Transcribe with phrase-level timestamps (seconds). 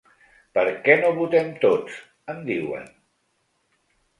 [0.57, 1.99] Per què no votem tots,
[2.35, 2.89] em diuen?